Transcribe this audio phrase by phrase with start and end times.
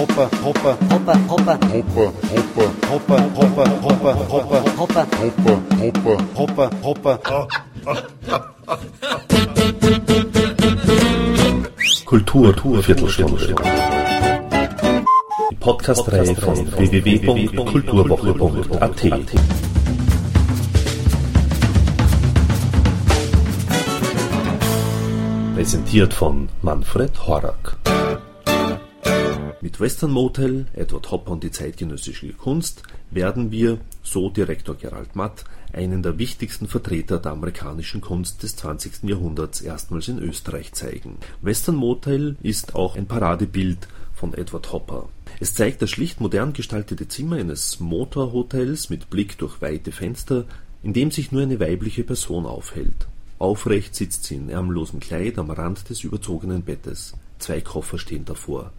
[0.00, 1.58] Hopper, Hopper, Hopper, Hopper, Hopper,
[2.88, 3.20] Hopper, Hopper,
[3.82, 4.14] Hopper, Hopper,
[4.78, 5.06] Hopper, Hopper,
[6.34, 7.18] Hopper, Hopper, Hopper.
[12.06, 13.54] Kultur, Viertelstunde.
[15.50, 19.02] Die Podcast-Reihe von www.kulturwoche.at.
[25.54, 27.76] Präsentiert von Manfred Horak.
[29.62, 35.44] Mit Western Motel, Edward Hopper und die zeitgenössische Kunst werden wir, so Direktor Gerald Matt,
[35.74, 39.02] einen der wichtigsten Vertreter der amerikanischen Kunst des 20.
[39.02, 41.18] Jahrhunderts erstmals in Österreich zeigen.
[41.42, 45.10] Western Motel ist auch ein Paradebild von Edward Hopper.
[45.40, 50.46] Es zeigt das schlicht modern gestaltete Zimmer eines Motorhotels mit Blick durch weite Fenster,
[50.82, 53.08] in dem sich nur eine weibliche Person aufhält.
[53.38, 57.12] Aufrecht sitzt sie in ärmellosem Kleid am Rand des überzogenen Bettes.
[57.38, 58.72] Zwei Koffer stehen davor.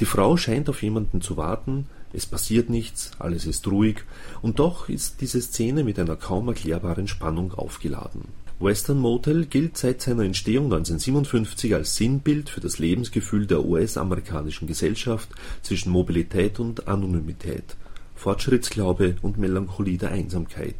[0.00, 3.98] Die Frau scheint auf jemanden zu warten, es passiert nichts, alles ist ruhig,
[4.40, 8.22] und doch ist diese Szene mit einer kaum erklärbaren Spannung aufgeladen.
[8.60, 15.28] Western Motel gilt seit seiner Entstehung 1957 als Sinnbild für das Lebensgefühl der US-amerikanischen Gesellschaft
[15.62, 17.76] zwischen Mobilität und Anonymität,
[18.16, 20.74] Fortschrittsglaube und Melancholie der Einsamkeit.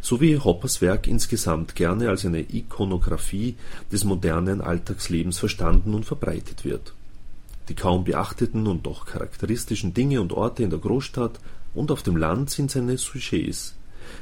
[0.00, 3.56] So wie Hoppers Werk insgesamt gerne als eine Ikonographie
[3.92, 6.94] des modernen Alltagslebens verstanden und verbreitet wird
[7.68, 11.40] die kaum beachteten und doch charakteristischen Dinge und Orte in der Großstadt
[11.74, 13.74] und auf dem Land sind seine Sujets: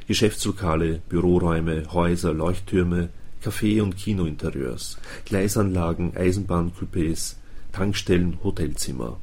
[0.06, 3.08] Geschäftslokale, Büroräume, Häuser, Leuchttürme,
[3.42, 7.34] Café und Kinointerieurs, Gleisanlagen, Eisenbahncoupés,
[7.72, 9.18] Tankstellen, Hotelzimmer.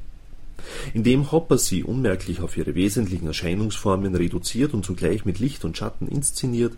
[0.93, 6.09] Indem Hopper sie unmerklich auf ihre wesentlichen Erscheinungsformen reduziert und zugleich mit Licht und Schatten
[6.09, 6.73] inszeniert,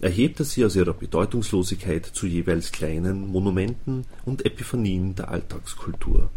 [0.00, 6.30] erhebt er sie aus ihrer Bedeutungslosigkeit zu jeweils kleinen Monumenten und Epiphanien der Alltagskultur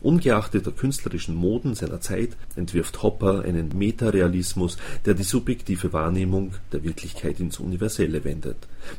[0.00, 6.84] Ungeachtet der künstlerischen Moden seiner Zeit entwirft Hopper einen Metarealismus, der die subjektive Wahrnehmung der
[6.84, 8.56] Wirklichkeit ins Universelle wendet,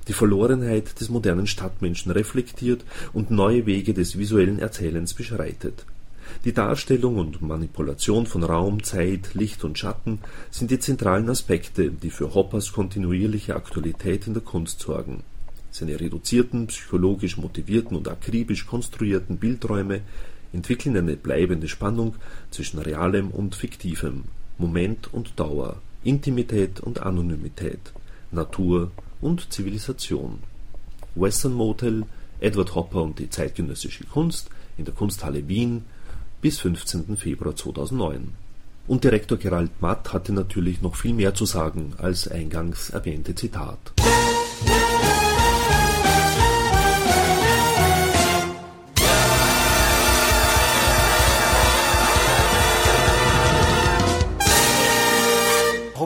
[0.09, 2.83] die Verlorenheit des modernen Stadtmenschen reflektiert
[3.13, 5.85] und neue Wege des visuellen Erzählens beschreitet.
[6.43, 10.19] Die Darstellung und Manipulation von Raum, Zeit, Licht und Schatten
[10.51, 15.23] sind die zentralen Aspekte, die für Hoppers kontinuierliche Aktualität in der Kunst sorgen.
[15.71, 20.01] Seine reduzierten, psychologisch motivierten und akribisch konstruierten Bildräume
[20.53, 22.15] entwickeln eine bleibende Spannung
[22.51, 24.25] zwischen Realem und Fiktivem,
[24.57, 27.79] Moment und Dauer, Intimität und Anonymität,
[28.31, 30.39] Natur und Zivilisation.
[31.15, 32.03] Western Motel,
[32.39, 35.83] Edward Hopper und die zeitgenössische Kunst in der Kunsthalle Wien
[36.41, 37.17] bis 15.
[37.17, 38.29] Februar 2009.
[38.87, 43.93] Und Direktor Gerald Matt hatte natürlich noch viel mehr zu sagen als eingangs erwähnte Zitat.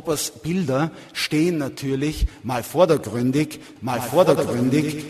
[0.03, 5.05] Hoppers Bilder stehen natürlich mal vordergründig, mal vordergründig,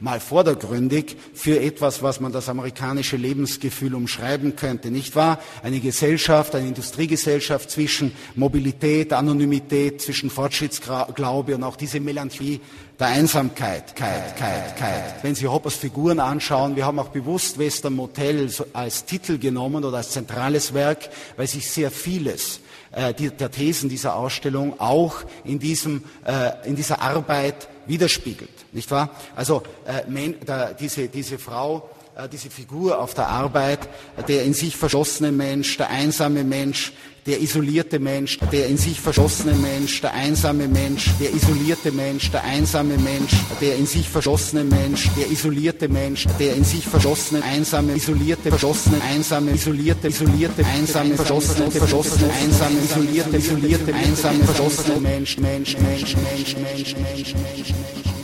[0.00, 5.38] mal vordergründig für etwas, was man das amerikanische Lebensgefühl umschreiben könnte, nicht wahr?
[5.62, 12.58] Eine Gesellschaft, eine Industriegesellschaft zwischen Mobilität, Anonymität, zwischen Fortschrittsglaube und auch diese Melancholie
[12.98, 13.94] der Einsamkeit.
[13.94, 15.14] Kite, Kite, Kite.
[15.22, 19.98] Wenn Sie Hoppers Figuren anschauen, wir haben auch bewusst Western Motel als Titel genommen oder
[19.98, 22.60] als zentrales Werk, weil sich sehr vieles
[22.92, 28.50] äh, die, der Thesen dieser Ausstellung auch in, diesem, äh, in dieser Arbeit widerspiegelt.
[28.72, 29.10] Nicht wahr?
[29.34, 33.80] Also äh, men, da, diese, diese Frau, äh, diese Figur auf der Arbeit,
[34.26, 36.92] der in sich verschlossene Mensch, der einsame Mensch,
[37.26, 42.44] der isolierte Mensch, der in sich verschlossene Mensch, der einsame Mensch, der isolierte Mensch, der
[42.44, 47.94] einsame Mensch, der in sich verschlossene Mensch, der isolierte Mensch, der in sich verschlossene, einsame,
[47.94, 55.76] isolierte, verschlossene, einsame, isolierte, isolierte, einsame, verschlossene, verschlossene, einsame, isolierte, isolierte, einsame, verschlossene Mensch, Mensch,
[55.78, 58.15] Mensch, Mensch, Mensch, Mensch, Mensch, Mensch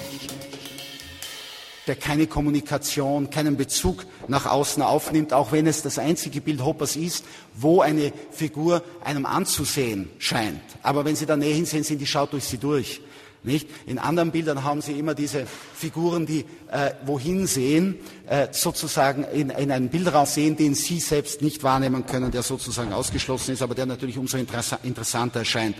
[1.87, 6.97] der keine Kommunikation, keinen Bezug nach außen aufnimmt, auch wenn es das einzige Bild Hoppers
[6.97, 7.25] ist,
[7.55, 10.61] wo eine Figur einem anzusehen scheint.
[10.83, 13.01] Aber wenn Sie da näher hinsehen, sind die schaut durch sie durch.
[13.45, 13.69] Nicht?
[13.87, 17.97] In anderen Bildern haben Sie immer diese Figuren, die äh, wohin sehen,
[18.29, 22.93] äh, sozusagen in, in einen Bildraum sehen, den Sie selbst nicht wahrnehmen können, der sozusagen
[22.93, 25.75] ausgeschlossen ist, aber der natürlich umso interessa interessanter erscheint.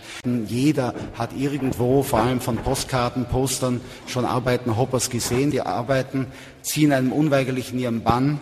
[0.47, 5.49] Jeder hat irgendwo, vor allem von Postkarten, Postern, schon Arbeiten Hoppers gesehen.
[5.49, 6.27] Die Arbeiten
[6.63, 8.41] ziehen einem unweigerlich in ihren Bann,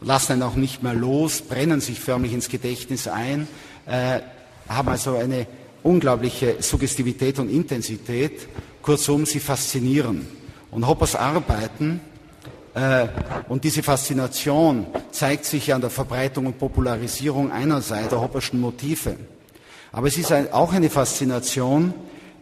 [0.00, 3.48] lassen einen auch nicht mehr los, brennen sich förmlich ins Gedächtnis ein,
[3.86, 4.20] äh,
[4.68, 5.48] haben also eine
[5.82, 8.48] unglaubliche Suggestivität und Intensität.
[8.82, 10.26] Kurzum, sie faszinieren.
[10.70, 12.00] Und Hoppers Arbeiten
[12.74, 13.08] Äh,
[13.48, 19.16] und diese Faszination zeigt sich an der Verbreitung und Popularisierung einerseits der Hopperschen Motive.
[19.92, 21.92] Aber es ist auch eine Faszination,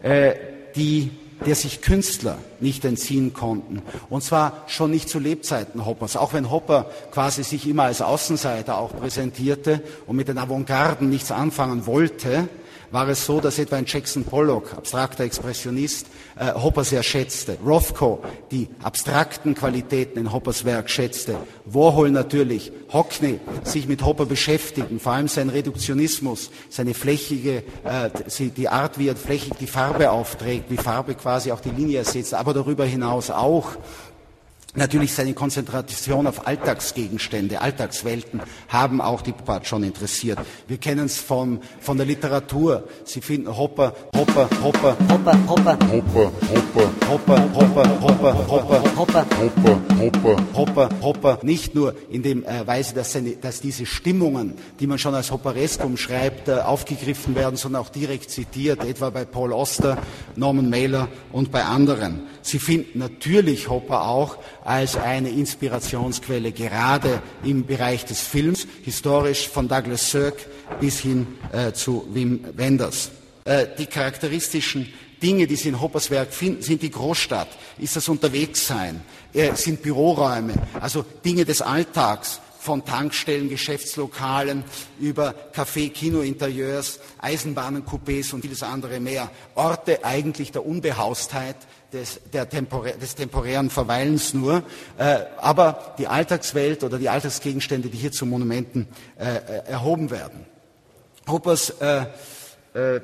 [0.03, 0.35] äh,
[0.77, 1.11] die
[1.47, 3.81] der sich Künstler nicht entziehen konnten.
[4.11, 6.19] Und zwar schon nicht zu Lebzeiten Hoppers.
[6.19, 11.33] Auch wenn Hopper quasi sich immer als Außenseiter auch präsentierte und mit den Avantgarden nichts
[11.33, 12.47] anfangen wollte,
[12.91, 16.07] war es so, dass etwa ein Jackson Pollock, abstrakter Expressionist,
[16.39, 17.57] äh, Hopper sehr schätzte.
[17.65, 21.37] Rothko die abstrakten Qualitäten in Hoppers Werk schätzte.
[21.67, 28.11] Warhol natürlich, Hockney sich mit Hopper beschäftigen, vor allem sein Reduktionismus, seine flächige, äh,
[28.57, 32.35] die Art, wie er flächig die Farbe aufträgt, wie Farbe quasi auch die Linie ersetzt,
[32.35, 33.77] aber darüber hinaus auch
[34.77, 40.39] Natürlich seine Konzentration auf Alltagsgegenstände, Alltagswelten haben auch die Pop schon interessiert.
[40.69, 42.85] Wir kennen es von, von der Literatur.
[43.05, 49.77] Sie finden Hopper, Hopper, Hopper, Hopper, Hopper, Hopper, Hopper, Hopper, Hopper, Hopper, Hopper, Hopper, Hopper,
[49.99, 54.87] Hopper, Hopper, Hopper, nicht nur in dem äh, Weise, dass, seine, dass diese Stimmungen, die
[54.87, 59.53] man schon als Hopperesk umschreibt, äh, aufgegriffen werden, sondern auch direkt zitiert, etwa bei Paul
[59.53, 59.99] Oster,
[60.37, 62.29] Norman Mailer und bei anderen.
[62.43, 69.69] Sie finden natürlich Hopper auch als eine Inspirationsquelle, gerade im Bereich des Films, historisch von
[69.69, 70.37] Douglas Sirk
[70.81, 73.11] bis hin äh, zu Wim Wenders.
[73.45, 74.93] Äh, die charakteristischen
[75.23, 77.49] Dinge, die Sie in Hoppers Werk finden, sind die Großstadt,
[77.79, 79.03] ist das Unterwegssein,
[79.33, 84.65] äh, sind Büroräume, also Dinge des Alltags, von Tankstellen, Geschäftslokalen
[84.99, 89.31] über Café, Kinointerieurs, Eisenbahnen, Coupés und vieles andere mehr.
[89.55, 91.57] Orte eigentlich der Unbehaustheit,
[91.93, 92.21] des,
[92.51, 94.63] Temporä des temporären Verweilens nur.
[94.99, 98.87] Äh, aber die Alltagswelt oder die Alltagsgegenstände, die hier zu Monumenten
[99.19, 100.47] äh, äh erhoben werden.
[101.27, 102.07] Hoppers äh,
[102.75, 103.01] äh,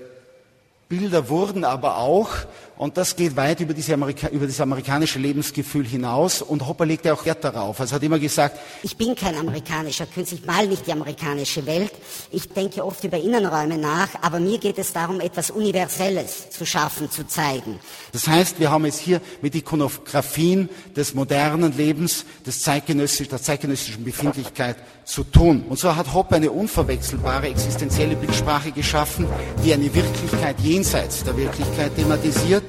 [0.89, 2.31] Bilder wurden aber auch
[2.79, 6.43] und das geht weit über, Amerika über das amerikanische Lebensgefühl hinaus.
[6.43, 7.81] Und Hopper legte auch Wert darauf.
[7.81, 11.65] Also er hat immer gesagt, ich bin kein amerikanischer Künstler, ich mal nicht die amerikanische
[11.65, 11.93] Welt.
[12.31, 17.11] Ich denke oft über Innenräume nach, aber mir geht es darum, etwas Universelles zu schaffen,
[17.11, 17.79] zu zeigen.
[18.13, 24.05] Das heißt, wir haben es hier mit Ikonografien des modernen Lebens, des zeitgenössischen, der zeitgenössischen
[24.05, 25.65] Befindlichkeit zu tun.
[25.69, 29.27] Und so hat Hopper eine unverwechselbare existenzielle Bildsprache geschaffen,
[29.65, 32.66] die eine Wirklichkeit jenseits der Wirklichkeit thematisiert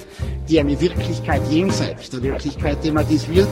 [0.47, 3.47] die eine Wirklichkeit jenseits der Wirklichkeit thematisiert,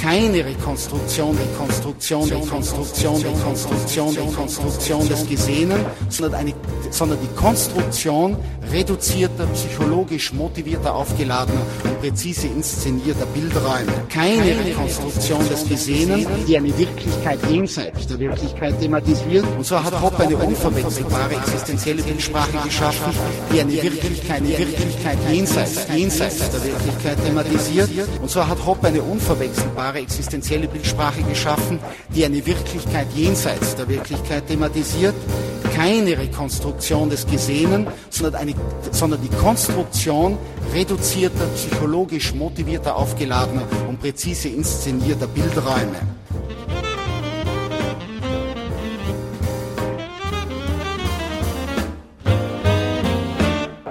[0.00, 6.54] keine Rekonstruktion, Rekonstruktion, Rekonstruktion, Rekonstruktion, Rekonstruktion des Gesehenen, sondern, eine,
[6.90, 8.36] sondern die Konstruktion
[8.72, 13.92] reduzierter, psychologisch motivierter, aufgeladener und präzise inszenierter Bildräume.
[14.08, 19.44] Keine Rekonstruktion des Gesehenen, die eine Wirklichkeit jenseits der Wirklichkeit thematisiert.
[19.56, 23.12] Und so hat Hoppe eine unverwechselbare existenzielle Bildsprache geschaffen,
[23.52, 27.90] die eine Wirklichkeit, eine Wirklichkeit jenseits, jenseits der Wirklichkeit thematisiert.
[28.22, 31.80] Und so hat Hoppe eine unverwechselbare klare existenzielle Bildsprache geschaffen,
[32.14, 35.14] die eine Wirklichkeit jenseits der Wirklichkeit thematisiert.
[35.74, 38.54] Keine Rekonstruktion des Gesehenen, sondern, eine,
[38.92, 40.38] sondern die Konstruktion
[40.72, 46.00] reduzierter, psychologisch motivierter, aufgeladener und präzise inszenierter Bildräume.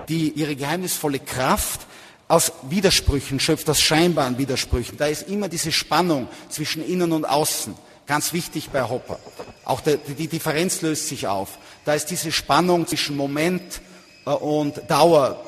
[0.07, 1.81] die ihre geheimnisvolle Kraft
[2.29, 4.97] aus Widersprüchen schöpft, aus scheinbaren Widersprüchen.
[4.97, 7.73] Da ist immer diese Spannung zwischen Innen und Außen.
[8.05, 9.19] Ganz wichtig bei Hopper.
[9.65, 11.57] Auch der, die Differenz löst sich auf.
[11.85, 13.81] Da ist diese Spannung zwischen Moment
[14.25, 15.43] äh, und Dauer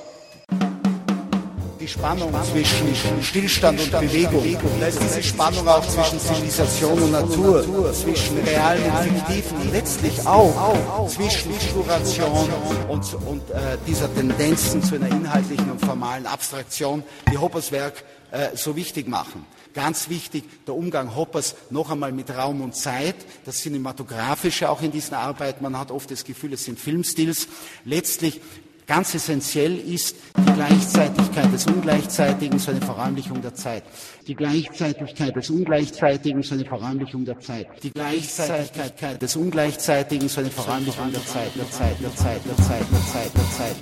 [1.82, 4.46] die Spannung zwischen Stillstand und Bewegung.
[4.80, 10.28] Da ist diese Spannung auch zwischen Zivilisation und Natur, zwischen realen und fiktiven und letztlich
[10.28, 12.50] auch zwischen Exploration
[12.88, 18.56] und, und äh, dieser Tendenzen zu einer inhaltlichen und formalen Abstraktion, die Hoppers Werk äh,
[18.56, 19.46] so wichtig machen.
[19.74, 24.92] Ganz wichtig, der Umgang Hoppers noch einmal mit Raum und Zeit, das Cinematografische auch in
[24.92, 25.64] diesen Arbeiten.
[25.64, 27.48] Man hat oft das Gefühl, es sind Filmstils.
[27.86, 28.42] Letztlich
[28.88, 33.84] Ganz essentiell ist die Gleichzeitigkeit des Ungleichzeitigen, so eine Verräumlichung der Zeit.
[34.28, 37.68] Die Gleichzeitigkeit des Ungleichzeitigen, so eine Verräumlichung der Zeit.
[37.84, 42.86] Die Gleichzeitigkeit des Ungleichzeitigen, so eine Verräumlichung der Zeit, der Zeit, der Zeit, der Zeit,
[42.92, 43.76] der Zeit, der Zeit.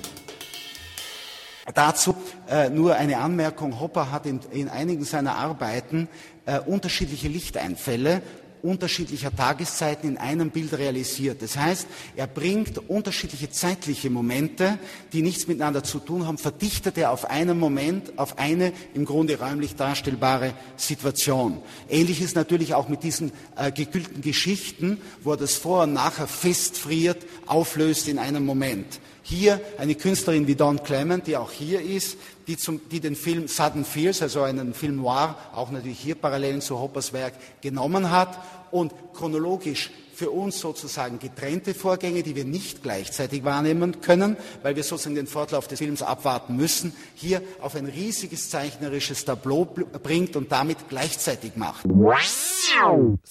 [1.74, 2.14] Dazu
[2.48, 3.80] äh, nur eine Anmerkung.
[3.80, 6.08] Hopper hat in, in einigen seiner Arbeiten
[6.46, 8.22] äh, unterschiedliche Lichteinfälle
[8.62, 11.42] unterschiedlicher Tageszeiten in einem Bild realisiert.
[11.42, 11.86] Das heißt,
[12.16, 14.78] er bringt unterschiedliche zeitliche Momente,
[15.12, 19.38] die nichts miteinander zu tun haben, verdichtet er auf einen Moment, auf eine im Grunde
[19.38, 21.62] räumlich darstellbare Situation.
[21.88, 26.26] Ähnlich ist natürlich auch mit diesen äh, gekühlten Geschichten, wo er das Vor- und Nachher
[26.26, 29.00] festfriert, auflöst in einem Moment.
[29.22, 32.16] Hier eine Künstlerin wie Don Clement, die auch hier ist,
[32.50, 36.60] die, zum, die den Film Sudden Fears, also einen Film noir, auch natürlich hier Parallelen
[36.60, 38.36] zu Hoppers Werk, genommen hat
[38.72, 44.82] und chronologisch für uns sozusagen getrennte Vorgänge, die wir nicht gleichzeitig wahrnehmen können, weil wir
[44.82, 50.50] sozusagen den Fortlauf des Films abwarten müssen, hier auf ein riesiges zeichnerisches Tableau bringt und
[50.50, 51.86] damit gleichzeitig macht.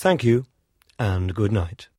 [0.00, 0.42] Thank you
[0.96, 1.90] and good night.